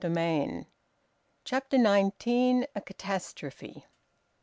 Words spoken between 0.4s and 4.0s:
TWO, CHAPTER NINETEEN. A CATASTROPHE.